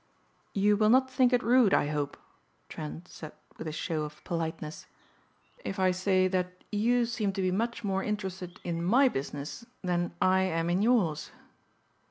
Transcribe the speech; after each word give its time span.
"You 0.55 0.77
will 0.77 0.89
not 0.89 1.11
think 1.11 1.31
it 1.31 1.43
rude, 1.43 1.75
I 1.75 1.89
hope," 1.89 2.17
Trent 2.69 3.07
said 3.07 3.33
with 3.59 3.67
a 3.67 3.71
show 3.71 4.01
of 4.01 4.23
politeness, 4.23 4.87
"if 5.63 5.77
I 5.77 5.91
say 5.91 6.27
that 6.27 6.63
you 6.71 7.05
seem 7.05 7.31
to 7.33 7.41
be 7.43 7.51
much 7.51 7.83
more 7.83 8.01
interested 8.01 8.59
in 8.63 8.83
my 8.83 9.09
business 9.09 9.63
than 9.83 10.15
I 10.19 10.39
am 10.41 10.71
in 10.71 10.81
yours." 10.81 11.29